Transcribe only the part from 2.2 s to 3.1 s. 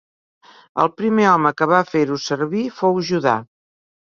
servir fou